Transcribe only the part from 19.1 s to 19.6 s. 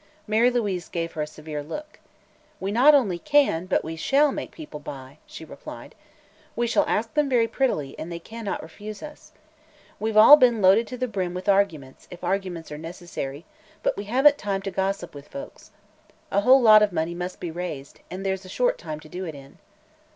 it in."